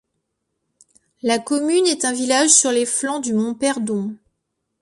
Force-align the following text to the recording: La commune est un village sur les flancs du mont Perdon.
La 1.21 1.37
commune 1.37 1.85
est 1.85 2.05
un 2.05 2.11
village 2.11 2.49
sur 2.49 2.71
les 2.71 2.87
flancs 2.87 3.19
du 3.19 3.33
mont 3.35 3.53
Perdon. 3.53 4.15